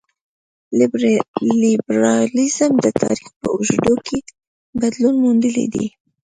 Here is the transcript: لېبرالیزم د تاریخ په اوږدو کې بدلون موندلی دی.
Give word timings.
لېبرالیزم 1.61 2.71
د 2.83 2.85
تاریخ 3.01 3.27
په 3.39 3.47
اوږدو 3.55 3.93
کې 4.05 4.17
بدلون 4.79 5.15
موندلی 5.23 5.65
دی. 5.73 5.87